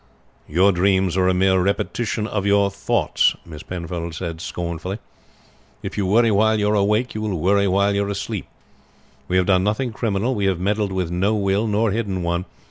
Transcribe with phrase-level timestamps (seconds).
[0.47, 4.97] "Your dreams are a mere repetition of your thoughts," Miss Penfold said scornfully.
[5.83, 8.47] "If you worry while you are awake, you will worry while you are asleep.
[9.27, 10.33] We have done nothing criminal.
[10.33, 12.45] We have meddled with no will, nor hidden one.